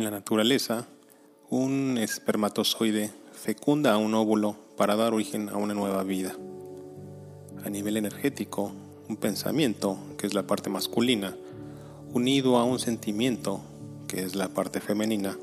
[0.00, 0.86] En la naturaleza,
[1.50, 6.34] un espermatozoide fecunda a un óvulo para dar origen a una nueva vida.
[7.66, 8.72] A nivel energético,
[9.10, 11.36] un pensamiento, que es la parte masculina,
[12.14, 13.60] unido a un sentimiento,
[14.08, 15.36] que es la parte femenina,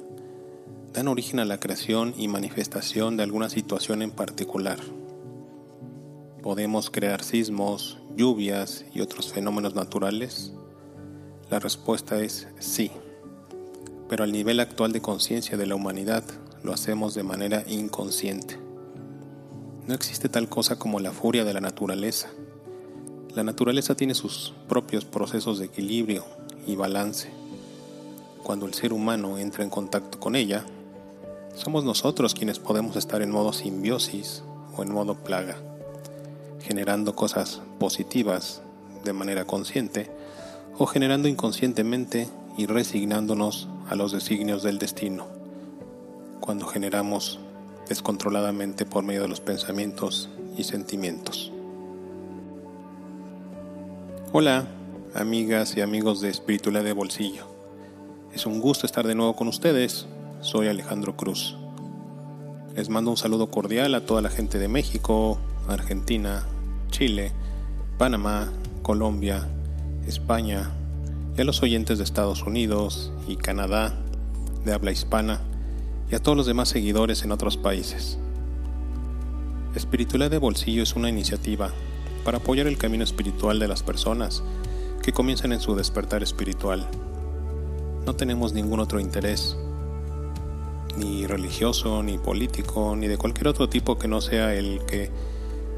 [0.92, 4.80] dan origen a la creación y manifestación de alguna situación en particular.
[6.42, 10.52] ¿Podemos crear sismos, lluvias y otros fenómenos naturales?
[11.52, 12.90] La respuesta es sí
[14.10, 16.24] pero al nivel actual de conciencia de la humanidad
[16.64, 18.58] lo hacemos de manera inconsciente.
[19.88, 22.30] No existe tal cosa como la furia de la naturaleza.
[23.34, 26.26] La naturaleza tiene sus propios procesos de equilibrio
[26.66, 27.30] y balance.
[28.44, 30.66] Cuando el ser humano entra en contacto con ella,
[31.56, 34.44] somos nosotros quienes podemos estar en modo simbiosis
[34.76, 35.58] o en modo plaga,
[36.62, 38.62] generando cosas positivas
[39.04, 40.12] de manera consciente
[40.78, 45.28] o generando inconscientemente y resignándonos a los designios del destino,
[46.40, 47.40] cuando generamos
[47.88, 51.52] descontroladamente por medio de los pensamientos y sentimientos.
[54.34, 54.68] Hola,
[55.16, 57.46] amigas y amigos de Espiritualidad de Bolsillo.
[58.34, 60.06] Es un gusto estar de nuevo con ustedes.
[60.42, 61.58] Soy Alejandro Cruz.
[62.76, 66.46] Les mando un saludo cordial a toda la gente de México, Argentina,
[66.92, 67.32] Chile,
[67.98, 68.52] Panamá,
[68.84, 69.48] Colombia,
[70.06, 70.72] España,
[71.38, 73.94] y a los oyentes de Estados Unidos y Canadá,
[74.66, 75.42] de habla hispana,
[76.10, 78.18] y a todos los demás seguidores en otros países.
[79.76, 81.72] Espiritualidad de Bolsillo es una iniciativa
[82.26, 84.42] para apoyar el camino espiritual de las personas
[85.04, 86.88] que comienzan en su despertar espiritual.
[88.08, 89.56] No tenemos ningún otro interés,
[90.98, 95.12] ni religioso, ni político, ni de cualquier otro tipo que no sea el que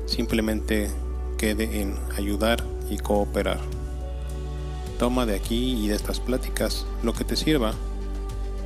[0.06, 0.90] simplemente
[1.38, 3.60] quede en ayudar y cooperar.
[5.00, 7.72] Toma de aquí y de estas pláticas lo que te sirva,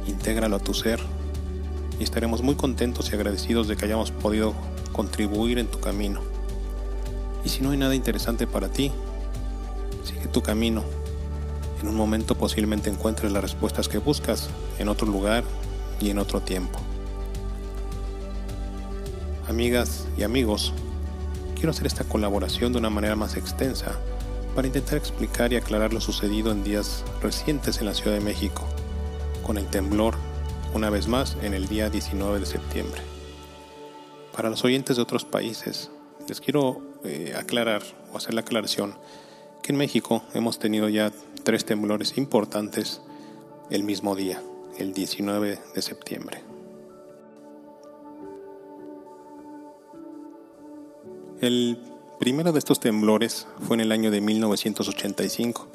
[0.08, 1.00] intégralo a tu ser
[2.00, 4.56] y estaremos muy contentos y agradecidos de que hayamos podido
[4.94, 6.22] contribuir en tu camino.
[7.46, 8.92] Y si no hay nada interesante para ti,
[10.04, 10.84] sigue tu camino.
[11.84, 15.44] En un momento posiblemente encuentres las respuestas que buscas en otro lugar
[16.02, 16.80] y en otro tiempo.
[19.48, 20.74] Amigas y amigos,
[21.54, 24.00] quiero hacer esta colaboración de una manera más extensa
[24.56, 28.64] para intentar explicar y aclarar lo sucedido en días recientes en la Ciudad de México,
[29.42, 30.16] con el temblor,
[30.74, 33.02] una vez más, en el día 19 de septiembre.
[34.36, 35.92] Para los oyentes de otros países,
[36.28, 37.82] les quiero eh, aclarar
[38.12, 38.96] o hacer la aclaración
[39.62, 41.12] que en México hemos tenido ya
[41.44, 43.02] tres temblores importantes
[43.70, 44.42] el mismo día,
[44.78, 46.44] el 19 de septiembre.
[51.42, 51.78] El
[52.20, 55.68] primero de estos temblores fue en el año de 1985,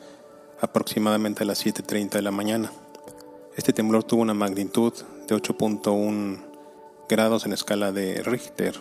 [0.61, 2.73] aproximadamente a las 7.30 de la mañana.
[3.57, 4.93] Este temblor tuvo una magnitud
[5.27, 6.39] de 8.1
[7.09, 8.75] grados en escala de Richter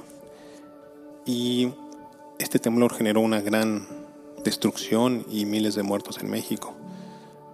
[1.26, 1.70] y
[2.40, 3.88] este temblor generó una gran
[4.44, 6.74] destrucción y miles de muertos en México.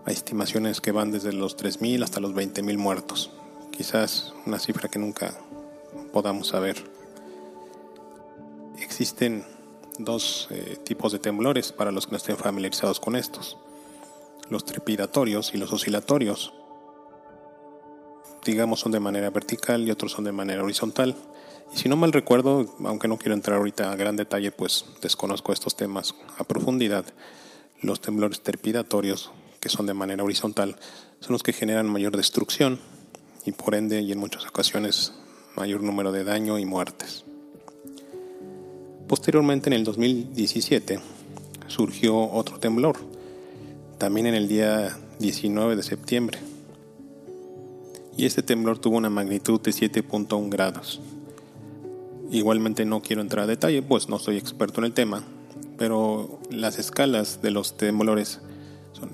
[0.06, 3.32] Hay estimaciones que van desde los 3.000 hasta los 20.000 muertos,
[3.72, 5.34] quizás una cifra que nunca
[6.12, 6.84] podamos saber.
[8.80, 9.46] Existen
[10.00, 13.58] dos eh, tipos de temblores para los que no estén familiarizados con estos.
[14.50, 16.54] Los trepidatorios y los oscilatorios.
[18.46, 21.16] Digamos son de manera vertical y otros son de manera horizontal.
[21.74, 25.54] Y si no mal recuerdo, aunque no quiero entrar ahorita a gran detalle, pues desconozco
[25.54, 27.06] estos temas a profundidad,
[27.82, 30.78] los temblores trepidatorios, que son de manera horizontal,
[31.20, 32.80] son los que generan mayor destrucción
[33.46, 35.14] y por ende y en muchas ocasiones
[35.56, 37.26] mayor número de daño y muertes.
[39.14, 41.00] Posteriormente, en el 2017,
[41.68, 42.98] surgió otro temblor,
[44.00, 46.40] también en el día 19 de septiembre.
[48.18, 51.00] Y este temblor tuvo una magnitud de 7.1 grados.
[52.32, 55.24] Igualmente no quiero entrar a detalle, pues no soy experto en el tema,
[55.78, 58.42] pero las escalas de los temblores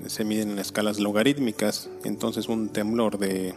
[0.06, 3.52] se miden en escalas logarítmicas, entonces un temblor de,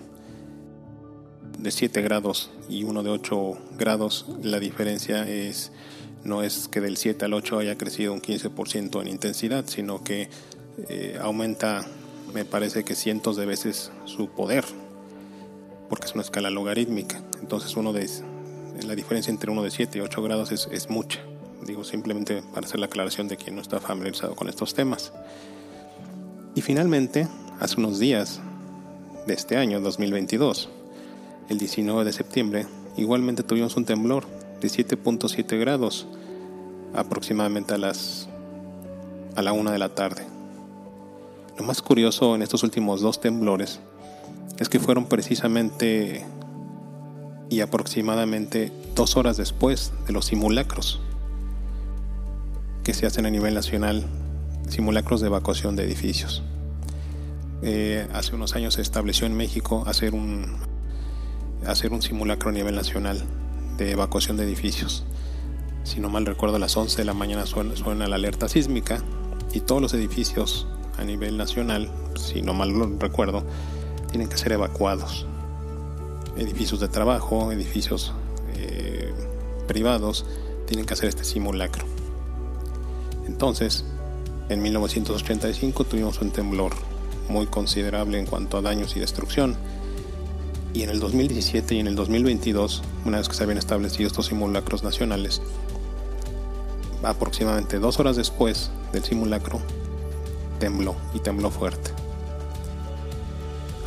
[1.58, 5.72] de 7 grados y uno de 8 grados, la diferencia es
[6.24, 10.30] no es que del 7 al 8 haya crecido un 15% en intensidad, sino que
[10.90, 11.86] eh, aumenta,
[12.34, 14.64] me parece que cientos de veces su poder,
[15.90, 17.22] porque es una escala logarítmica.
[17.42, 18.10] Entonces uno de,
[18.86, 21.20] la diferencia entre uno de 7 y 8 grados es, es mucha.
[21.62, 25.14] Digo simplemente para hacer la aclaración de quien no está familiarizado con estos temas.
[26.56, 27.28] Y finalmente,
[27.60, 28.40] hace unos días
[29.26, 30.70] de este año, 2022,
[31.50, 34.26] el 19 de septiembre, igualmente tuvimos un temblor
[34.64, 36.08] de 7.7 grados
[36.96, 38.30] aproximadamente a las
[39.36, 40.26] a la una de la tarde.
[41.58, 43.80] Lo más curioso en estos últimos dos temblores
[44.60, 46.26] es que fueron precisamente
[47.50, 51.02] y aproximadamente dos horas después de los simulacros
[52.84, 54.06] que se hacen a nivel nacional,
[54.70, 56.44] simulacros de evacuación de edificios.
[57.64, 60.58] Eh, hace unos años se estableció en México hacer un,
[61.66, 63.24] hacer un simulacro a nivel nacional
[63.78, 65.04] de evacuación de edificios.
[65.84, 69.04] Si no mal recuerdo, a las 11 de la mañana suena, la alerta sísmica
[69.54, 70.68] y todos los edificios
[70.98, 73.44] a nivel nacional, si no mal recuerdo,
[74.10, 75.26] tienen que ser evacuados.
[76.38, 78.14] Edificios de trabajo, edificios
[78.56, 79.14] eh,
[79.68, 80.26] privados,
[80.68, 81.86] tienen que hacer este simulacro.
[83.28, 83.86] Entonces,
[84.50, 86.74] en 1985 tuvimos un temblor
[87.30, 89.56] muy considerable en cuanto a daños y destrucción.
[90.74, 94.26] Y en el 2017 y en el 2022, una vez que se habían establecido estos
[94.26, 95.42] simulacros nacionales,
[97.04, 99.62] aproximadamente dos horas después del simulacro,
[100.60, 101.92] tembló y tembló fuerte.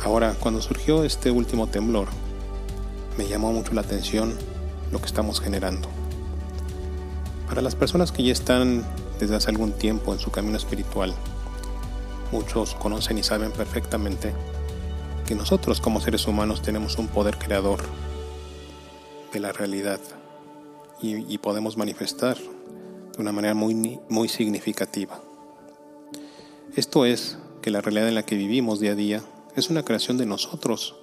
[0.03, 2.07] Ahora, cuando surgió este último temblor,
[3.17, 4.33] me llamó mucho la atención
[4.91, 5.89] lo que estamos generando.
[7.49, 8.85] Para las personas que ya están
[9.19, 11.13] desde hace algún tiempo en su camino espiritual,
[12.31, 14.33] muchos conocen y saben perfectamente
[15.27, 17.81] que nosotros como seres humanos tenemos un poder creador
[19.33, 19.99] de la realidad
[21.01, 25.21] y, podemos manifestar de una manera muy, muy significativa.
[26.75, 29.21] Esto es que la realidad en la que vivimos día a día
[29.55, 30.95] es una creación de nosotros,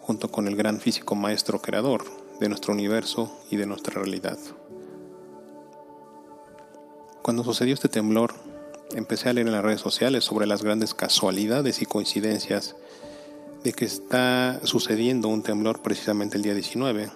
[0.00, 2.04] junto con el gran físico maestro creador
[2.38, 4.38] de nuestro universo y de nuestra realidad.
[7.22, 8.34] Cuando sucedió este temblor,
[8.94, 12.76] empecé a leer en las redes sociales sobre las grandes casualidades y coincidencias
[13.64, 17.10] de que está sucediendo un temblor precisamente el día 19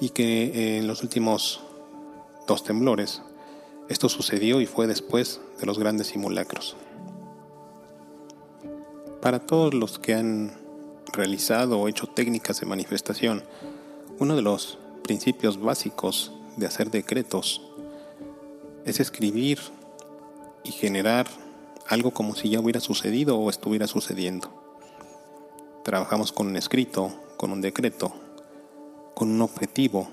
[0.00, 1.60] y que en los últimos
[2.46, 3.22] dos temblores
[3.88, 6.76] esto sucedió y fue después de los grandes simulacros.
[9.20, 10.52] Para todos los que han
[11.12, 13.42] realizado o hecho técnicas de manifestación,
[14.18, 17.62] uno de los principios básicos de hacer decretos
[18.84, 19.58] es escribir
[20.64, 21.28] y generar
[21.88, 24.61] algo como si ya hubiera sucedido o estuviera sucediendo.
[25.84, 28.14] Trabajamos con un escrito, con un decreto,
[29.14, 30.08] con un objetivo,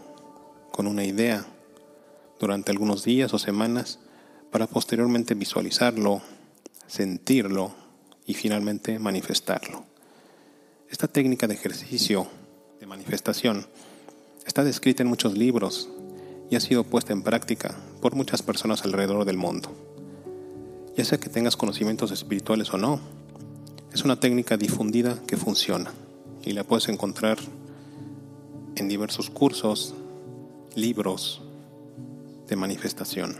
[0.71, 1.45] con una idea,
[2.39, 3.99] durante algunos días o semanas,
[4.51, 6.21] para posteriormente visualizarlo,
[6.87, 7.73] sentirlo
[8.25, 9.83] y finalmente manifestarlo.
[10.89, 12.27] Esta técnica de ejercicio,
[12.79, 13.67] de manifestación,
[14.45, 15.89] está descrita en muchos libros
[16.49, 19.71] y ha sido puesta en práctica por muchas personas alrededor del mundo
[20.99, 22.99] ya sea que tengas conocimientos espirituales o no.
[23.93, 25.91] Es una técnica difundida que funciona
[26.43, 27.37] y la puedes encontrar
[28.75, 29.95] en diversos cursos,
[30.75, 31.41] libros
[32.47, 33.35] de manifestación.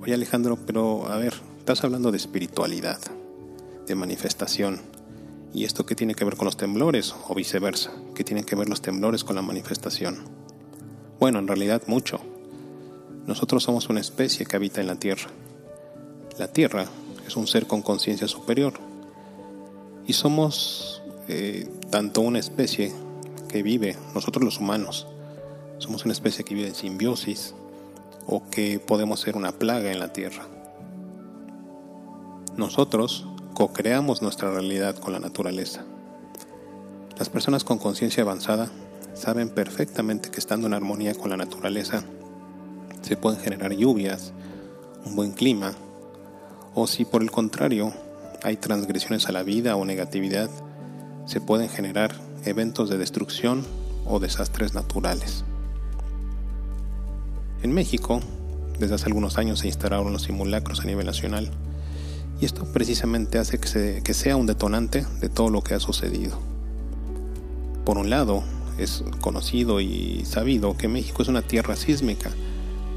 [0.00, 3.00] Oye Alejandro, pero a ver, estás hablando de espiritualidad,
[3.86, 4.80] de manifestación.
[5.54, 7.92] ¿Y esto qué tiene que ver con los temblores o viceversa?
[8.14, 10.18] ¿Qué tienen que ver los temblores con la manifestación?
[11.18, 12.20] Bueno, en realidad mucho.
[13.26, 15.30] Nosotros somos una especie que habita en la Tierra
[16.38, 16.86] la Tierra
[17.26, 18.74] es un ser con conciencia superior
[20.06, 22.92] y somos eh, tanto una especie
[23.48, 25.06] que vive, nosotros los humanos,
[25.78, 27.54] somos una especie que vive en simbiosis
[28.26, 30.46] o que podemos ser una plaga en la Tierra.
[32.56, 35.84] Nosotros co-creamos nuestra realidad con la naturaleza.
[37.18, 38.70] Las personas con conciencia avanzada
[39.14, 42.04] saben perfectamente que estando en armonía con la naturaleza
[43.02, 44.32] se pueden generar lluvias,
[45.04, 45.74] un buen clima,
[46.74, 47.92] o si por el contrario
[48.42, 50.50] hay transgresiones a la vida o negatividad,
[51.26, 52.14] se pueden generar
[52.44, 53.64] eventos de destrucción
[54.04, 55.44] o desastres naturales.
[57.62, 58.20] En México,
[58.78, 61.50] desde hace algunos años se instalaron los simulacros a nivel nacional
[62.40, 66.38] y esto precisamente hace que, que sea un detonante de todo lo que ha sucedido.
[67.86, 68.42] Por un lado,
[68.76, 72.30] es conocido y sabido que México es una tierra sísmica,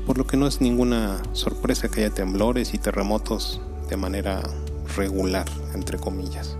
[0.05, 4.41] por lo que no es ninguna sorpresa que haya temblores y terremotos de manera
[4.95, 6.57] regular, entre comillas.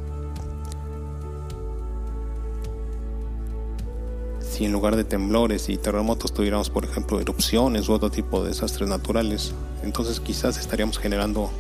[4.41, 8.49] Si en lugar de temblores y terremotos tuviéramos, por ejemplo, erupciones u otro tipo de
[8.49, 9.53] desastres naturales,
[9.83, 11.51] entonces quizás estaríamos generando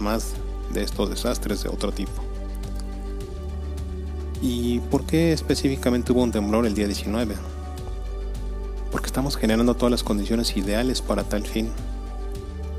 [0.00, 0.34] más
[0.72, 2.22] de estos desastres de otro tipo.
[4.40, 7.34] ¿Y por qué específicamente hubo un temblor el día 19?
[8.90, 11.70] Porque estamos generando todas las condiciones ideales para tal fin.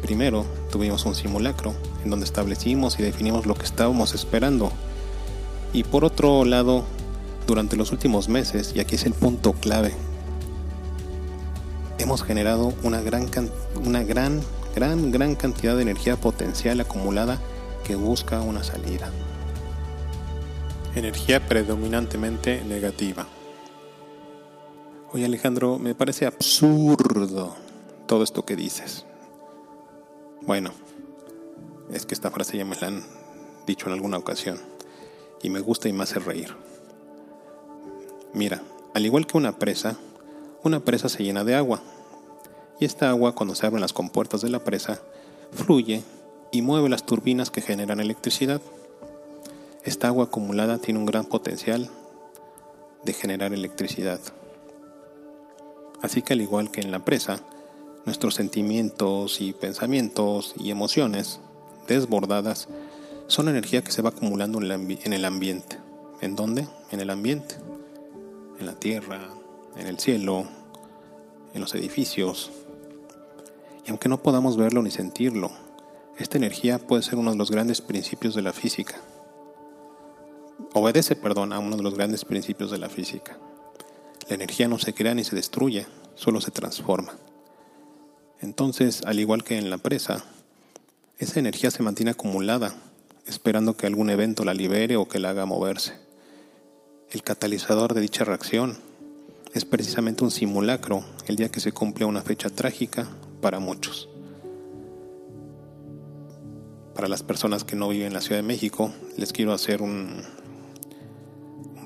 [0.01, 1.74] Primero, tuvimos un simulacro
[2.04, 4.72] en donde establecimos y definimos lo que estábamos esperando.
[5.74, 6.84] Y por otro lado,
[7.46, 9.94] durante los últimos meses, y aquí es el punto clave,
[11.98, 13.27] hemos generado una gran,
[13.84, 14.42] una gran,
[14.75, 17.39] gran, gran cantidad de energía potencial acumulada
[17.84, 19.12] que busca una salida.
[20.96, 23.27] Energía predominantemente negativa.
[25.12, 27.56] Oye Alejandro, me parece absurdo
[28.08, 29.07] todo esto que dices.
[30.48, 30.72] Bueno,
[31.92, 33.04] es que esta frase ya me la han
[33.66, 34.58] dicho en alguna ocasión
[35.44, 36.56] y me gusta y me hace reír.
[38.34, 38.62] Mira,
[38.94, 39.98] al igual que una presa,
[40.63, 41.82] una presa se llena de agua
[42.80, 45.01] y esta agua cuando se abren las compuertas de la presa
[45.51, 46.01] fluye
[46.54, 48.62] y mueve las turbinas que generan electricidad.
[49.84, 51.89] Esta agua acumulada tiene un gran potencial
[53.04, 54.22] de generar electricidad.
[56.01, 57.42] Así que al igual que en la presa,
[58.08, 61.42] nuestros sentimientos y pensamientos y emociones
[61.90, 62.70] desbordadas
[63.28, 65.78] son energía que se va acumulando en el ambiente.
[66.22, 66.66] ¿En dónde?
[66.90, 67.56] En el ambiente.
[68.62, 69.28] En la tierra,
[69.76, 70.46] en el cielo,
[71.54, 72.50] en los edificios.
[73.86, 75.52] Y aunque no podamos verlo ni sentirlo,
[76.18, 78.96] esta energía puede ser uno de los grandes principios de la física.
[80.74, 83.38] Obedece, perdón, a uno de los grandes principios de la física.
[84.30, 87.14] La energía no se crea ni se destruye, solo se transforma.
[88.41, 90.24] Entonces, al igual que en la presa,
[91.17, 92.75] esa energía se mantiene acumulada,
[93.25, 95.94] esperando que algún evento la libere o que la haga moverse.
[97.10, 98.77] El catalizador de dicha reacción
[99.53, 103.08] es precisamente un simulacro el día que se cumple una fecha trágica
[103.41, 104.10] para muchos.
[106.94, 110.22] Para las personas que no viven en la Ciudad de México, les quiero hacer un,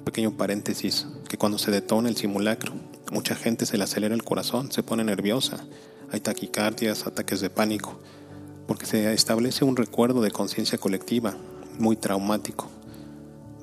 [0.04, 2.74] pequeño paréntesis, que cuando se detona el simulacro,
[3.12, 5.66] mucha gente se le acelera el corazón, se pone nerviosa,
[6.12, 8.00] hay taquicardias, ataques de pánico,
[8.68, 11.36] porque se establece un recuerdo de conciencia colectiva
[11.80, 12.70] muy traumático,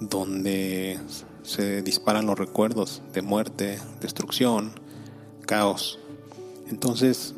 [0.00, 0.98] donde
[1.42, 4.72] se disparan los recuerdos de muerte, destrucción,
[5.46, 5.98] caos.
[6.68, 7.34] Entonces,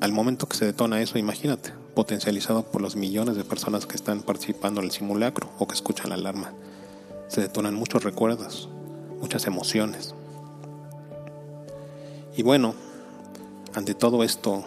[0.00, 4.22] al momento que se detona eso, imagínate, potencializado por los millones de personas que están
[4.22, 6.52] participando en el simulacro o que escuchan la alarma.
[7.28, 8.68] Se detonan muchos recuerdos,
[9.20, 10.14] muchas emociones.
[12.36, 12.74] Y bueno,
[13.74, 14.64] ante todo esto,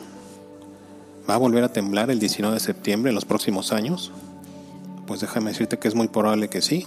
[1.30, 4.12] ¿va a volver a temblar el 19 de septiembre en los próximos años?
[5.06, 6.86] Pues déjame decirte que es muy probable que sí.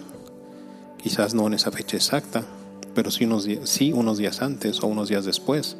[1.03, 2.45] Quizás no en esa fecha exacta,
[2.95, 5.77] pero sí unos, días, sí unos días antes o unos días después.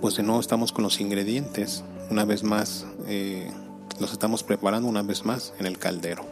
[0.00, 3.50] Pues de nuevo estamos con los ingredientes, una vez más eh,
[3.98, 6.24] los estamos preparando una vez más en el caldero.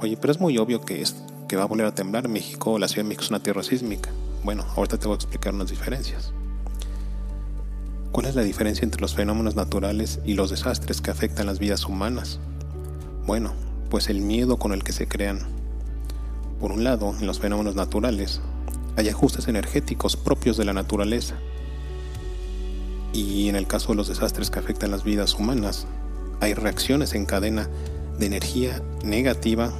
[0.00, 1.16] Oye, pero es muy obvio que, es,
[1.48, 4.10] que va a volver a temblar México, la Ciudad de México es una tierra sísmica.
[4.44, 6.32] Bueno, ahorita te voy a explicar unas diferencias.
[8.16, 11.84] ¿Cuál es la diferencia entre los fenómenos naturales y los desastres que afectan las vidas
[11.84, 12.38] humanas?
[13.26, 13.52] Bueno,
[13.90, 15.40] pues el miedo con el que se crean.
[16.58, 18.40] Por un lado, en los fenómenos naturales,
[18.96, 21.34] hay ajustes energéticos propios de la naturaleza
[23.12, 25.86] y en el caso de los desastres que afectan las vidas humanas,
[26.40, 27.68] hay reacciones en cadena
[28.18, 29.74] de energía negativa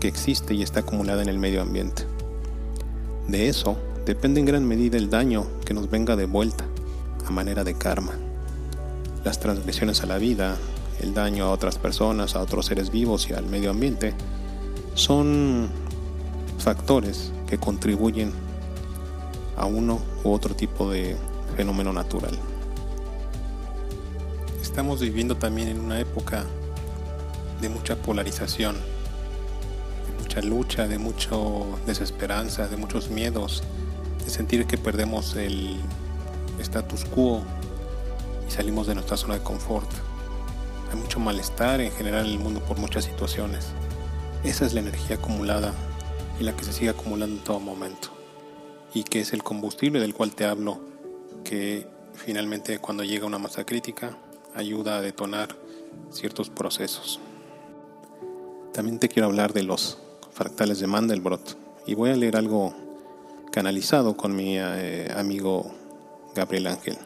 [0.00, 2.04] que existe y está acumulada en el medio ambiente.
[3.28, 6.64] De eso depende en gran medida el daño que nos venga de vuelta
[7.26, 8.12] a manera de karma.
[9.24, 10.56] Las transgresiones a la vida,
[11.00, 14.14] el daño a otras personas, a otros seres vivos y al medio ambiente
[14.94, 15.68] son
[16.58, 18.32] factores que contribuyen
[19.56, 21.16] a uno u otro tipo de
[21.56, 22.38] fenómeno natural
[24.72, 26.46] estamos viviendo también en una época
[27.60, 31.36] de mucha polarización, de mucha lucha, de mucha
[31.84, 33.62] desesperanza, de muchos miedos,
[34.24, 35.76] de sentir que perdemos el
[36.58, 37.42] status quo
[38.46, 39.90] y salimos de nuestra zona de confort.
[40.90, 43.68] Hay mucho malestar en general en el mundo por muchas situaciones.
[44.44, 45.72] Esa es la energía acumulada
[46.38, 48.08] y la que se sigue acumulando en todo momento.
[48.94, 50.80] Y que es el combustible del cual te hablo,
[51.44, 54.18] que finalmente cuando llega una masa crítica
[54.54, 55.56] ayuda a detonar
[56.10, 57.20] ciertos procesos.
[58.72, 59.98] También te quiero hablar de los
[60.32, 61.56] fractales de Mandelbrot
[61.86, 62.74] y voy a leer algo
[63.50, 65.74] canalizado con mi eh, amigo
[66.34, 66.98] Gabriel Ángel.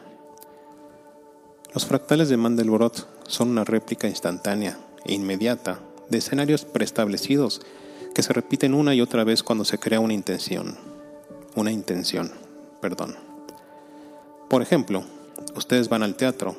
[1.73, 5.79] Los fractales de Mandelbrot son una réplica instantánea e inmediata
[6.09, 7.61] de escenarios preestablecidos
[8.15, 10.75] que se repiten una y otra vez cuando se crea una intención.
[11.55, 12.31] Una intención,
[12.81, 13.15] perdón.
[14.49, 15.03] Por ejemplo,
[15.55, 16.55] ustedes van al teatro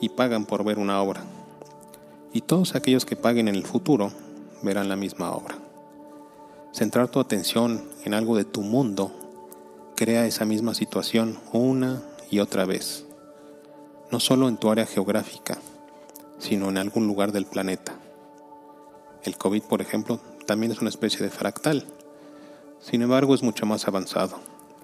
[0.00, 1.24] y pagan por ver una obra.
[2.32, 4.12] Y todos aquellos que paguen en el futuro
[4.62, 5.56] verán la misma obra.
[6.72, 9.23] Centrar tu atención en algo de tu mundo
[9.96, 13.04] crea esa misma situación una y otra vez,
[14.10, 15.58] no solo en tu área geográfica,
[16.38, 17.94] sino en algún lugar del planeta.
[19.22, 21.86] El COVID, por ejemplo, también es una especie de fractal.
[22.80, 24.38] Sin embargo, es mucho más avanzado,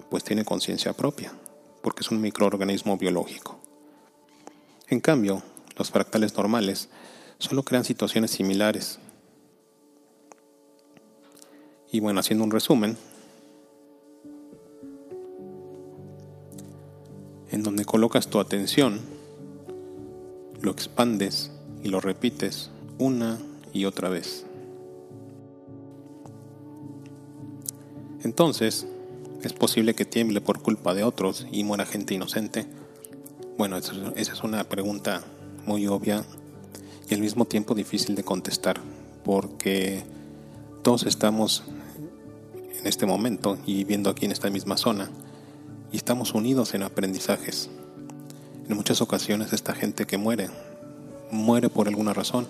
[0.09, 1.33] pues tiene conciencia propia,
[1.81, 3.59] porque es un microorganismo biológico.
[4.87, 5.43] En cambio,
[5.77, 6.89] los fractales normales
[7.37, 8.99] solo crean situaciones similares.
[11.91, 12.97] Y bueno, haciendo un resumen,
[17.51, 18.99] en donde colocas tu atención,
[20.61, 21.51] lo expandes
[21.83, 23.39] y lo repites una
[23.73, 24.45] y otra vez.
[28.23, 28.87] Entonces,
[29.43, 32.67] es posible que tiemble por culpa de otros y muera gente inocente.
[33.57, 35.23] Bueno, esa es una pregunta
[35.65, 36.23] muy obvia
[37.09, 38.79] y al mismo tiempo difícil de contestar,
[39.25, 40.03] porque
[40.83, 41.63] todos estamos
[42.79, 45.09] en este momento y viviendo aquí en esta misma zona
[45.91, 47.69] y estamos unidos en aprendizajes.
[48.67, 50.49] En muchas ocasiones esta gente que muere,
[51.31, 52.47] muere por alguna razón.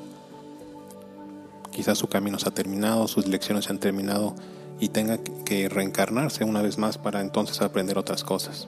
[1.72, 4.36] Quizás su camino se ha terminado, sus lecciones se han terminado
[4.80, 8.68] y tenga que reencarnarse una vez más para entonces aprender otras cosas.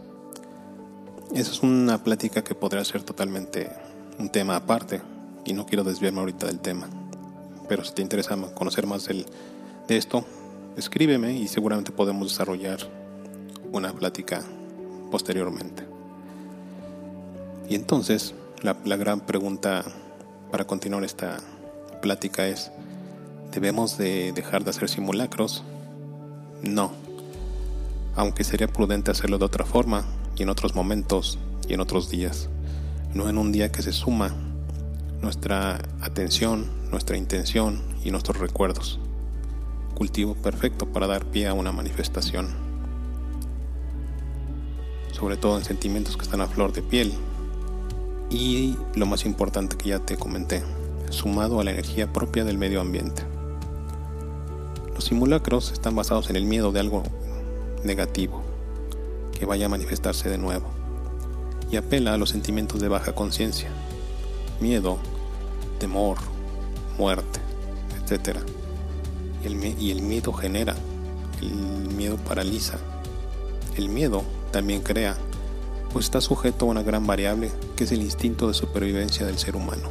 [1.34, 3.70] Esa es una plática que podría ser totalmente
[4.20, 5.02] un tema aparte
[5.46, 6.88] y no quiero desviarme ahorita del tema.
[7.68, 9.26] Pero si te interesa conocer más de
[9.88, 10.26] esto,
[10.78, 12.80] escríbeme y seguramente podemos desarrollar
[13.72, 14.44] una plática
[15.14, 15.84] posteriormente.
[17.70, 19.84] Y entonces, la, la gran pregunta
[20.50, 21.38] para continuar esta
[22.02, 22.72] plática es,
[23.52, 25.64] ¿debemos de dejar de hacer simulacros?
[26.64, 26.94] No,
[28.16, 30.04] aunque sería prudente hacerlo de otra forma
[30.36, 32.50] y en otros momentos y en otros días,
[33.14, 34.34] no en un día que se suma
[35.22, 39.00] nuestra atención, nuestra intención y nuestros recuerdos.
[39.94, 42.63] Cultivo perfecto para dar pie a una manifestación.
[45.24, 47.14] Sobre todo en sentimientos que están a flor de piel.
[48.30, 50.62] Y lo más importante que ya te comenté,
[51.12, 53.24] sumado a la energía propia del medio ambiente.
[54.94, 57.04] Los simulacros están basados en el miedo de algo
[57.86, 58.44] negativo
[59.32, 60.66] que vaya a manifestarse de nuevo
[61.72, 63.70] y apela a los sentimientos de baja conciencia,
[64.60, 64.98] miedo,
[65.80, 66.18] temor,
[66.98, 67.40] muerte,
[68.02, 68.40] etc.
[69.42, 70.76] Y el, y el miedo genera,
[71.42, 71.54] el
[71.96, 72.78] miedo paraliza.
[73.78, 75.18] El miedo también crea,
[75.92, 79.56] pues está sujeto a una gran variable que es el instinto de supervivencia del ser
[79.56, 79.90] humano.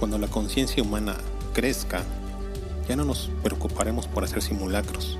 [0.00, 1.16] Cuando la conciencia humana
[1.52, 2.02] crezca,
[2.88, 5.18] ya no nos preocuparemos por hacer simulacros.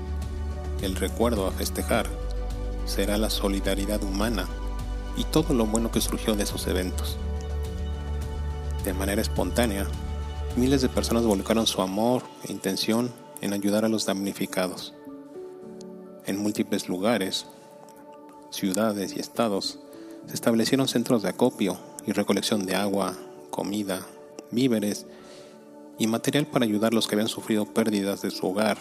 [0.81, 2.07] El recuerdo a festejar
[2.85, 4.47] será la solidaridad humana
[5.15, 7.17] y todo lo bueno que surgió de esos eventos.
[8.83, 9.85] De manera espontánea,
[10.57, 14.95] miles de personas volcaron su amor e intención en ayudar a los damnificados.
[16.25, 17.47] En múltiples lugares,
[18.49, 19.79] ciudades y estados,
[20.27, 23.17] se establecieron centros de acopio y recolección de agua,
[23.49, 24.05] comida,
[24.51, 25.05] víveres
[25.97, 28.77] y material para ayudar a los que habían sufrido pérdidas de su hogar,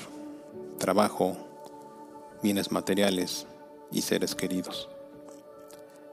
[0.78, 1.36] trabajo,
[2.42, 3.46] bienes materiales
[3.90, 4.88] y seres queridos.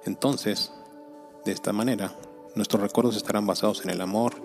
[0.06, 0.72] Entonces,
[1.46, 2.16] de esta manera,
[2.56, 4.36] nuestros recuerdos estarán basados en el amor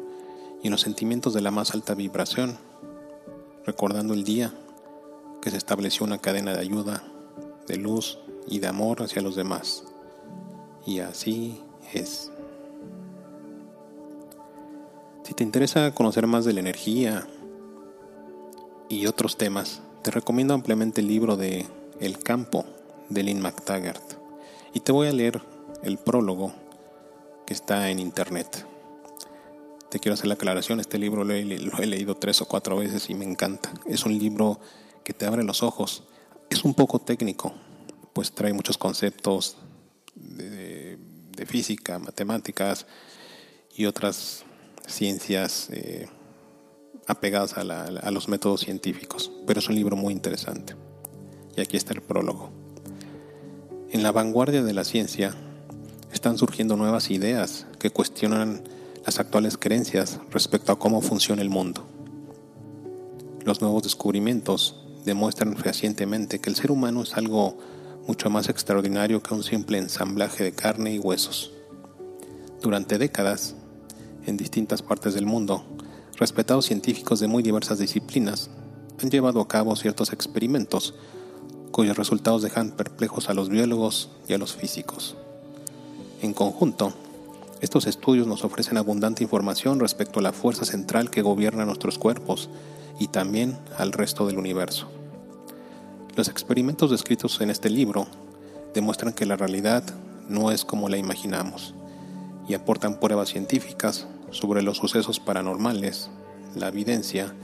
[0.63, 2.59] y en los sentimientos de la más alta vibración,
[3.65, 4.53] recordando el día
[5.45, 7.03] que se estableció una cadena de ayuda,
[7.67, 9.85] de luz y de amor hacia los demás.
[10.87, 11.61] Y así
[11.93, 12.33] es.
[15.23, 17.27] Si te interesa conocer más de la energía
[18.89, 21.67] y otros temas, te recomiendo ampliamente el libro de
[22.01, 22.65] El campo
[23.11, 24.15] de Lynn McTaggart.
[24.73, 25.43] Y te voy a leer
[25.83, 26.55] el prólogo
[27.47, 28.67] que está en internet.
[29.91, 33.15] Te quiero hacer la aclaración, este libro lo he, leído tres o cuatro veces y
[33.15, 33.71] me encanta.
[33.85, 34.59] Es un libro
[35.05, 36.05] que te abre los ojos.
[36.51, 37.55] Es un poco técnico,
[38.13, 39.57] pues trae muchos conceptos
[40.15, 42.87] de física, matemáticas
[43.77, 44.45] y otras
[44.87, 46.09] ciencias eh,
[47.07, 50.75] apegadas a, los métodos científicos, pero es un libro muy interesante.
[51.57, 52.51] Y aquí está el prólogo.
[53.91, 55.35] En la vanguardia de la ciencia
[56.13, 58.63] están surgiendo nuevas ideas que cuestionan
[59.05, 61.87] las actuales creencias respecto a cómo funciona el mundo.
[63.45, 67.59] Los nuevos descubrimientos demuestran fehacientemente que el ser humano es algo
[68.07, 71.53] mucho más extraordinario que un simple ensamblaje de carne y huesos.
[72.61, 73.55] Durante décadas,
[74.27, 75.65] en distintas partes del mundo,
[76.17, 78.51] respetados científicos de muy diversas disciplinas
[79.03, 80.95] han llevado a cabo ciertos experimentos
[81.71, 85.17] cuyos resultados dejan perplejos a los biólogos y a los físicos.
[86.23, 86.95] En conjunto,
[87.65, 92.51] estos estudios nos ofrecen abundante información respecto a la fuerza central que gobierna nuestros cuerpos
[92.99, 94.89] y también al resto del universo.
[96.15, 98.07] Los experimentos descritos en este libro
[98.75, 99.83] demuestran que la realidad
[100.29, 101.75] no es como la imaginamos
[102.49, 106.11] y aportan pruebas científicas sobre los sucesos paranormales,
[106.55, 107.35] la evidencia,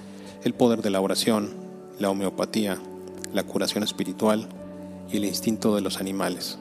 [0.44, 1.54] el poder de la oración,
[1.98, 2.78] la homeopatía,
[3.32, 4.48] la curación espiritual
[5.10, 6.58] y el instinto de los animales,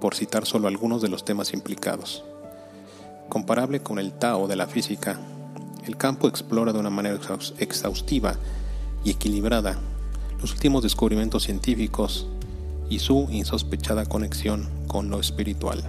[0.00, 2.24] por citar solo algunos de los temas implicados.
[3.28, 5.18] Comparable con el Tao de la física,
[5.86, 7.18] El campo explora de una manera
[7.58, 8.36] exhaustiva
[9.04, 9.76] y equilibrada
[10.40, 12.26] los últimos descubrimientos científicos
[12.88, 15.82] y su insospechada conexión con lo espiritual.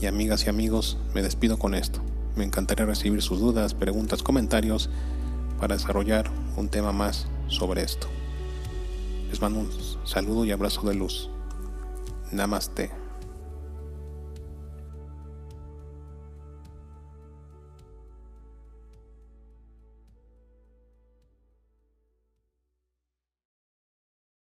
[0.00, 2.00] Y amigas y amigos, me despido con esto.
[2.36, 4.90] Me encantaría recibir sus dudas, preguntas, comentarios
[5.60, 8.08] para desarrollar un tema más sobre esto.
[9.30, 9.70] Les mando un
[10.04, 11.30] saludo y abrazo de luz.
[12.32, 13.05] Namaste.